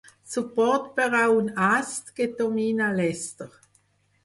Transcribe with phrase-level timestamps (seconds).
[0.35, 3.51] Suport per a un ast que domina l'Ester.